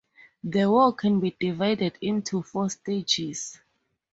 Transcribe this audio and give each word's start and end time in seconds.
The 0.43 0.67
war 0.67 0.93
can 0.95 1.19
be 1.19 1.37
divided 1.39 1.95
into 2.01 2.41
four 2.41 2.71
stages. 2.71 3.59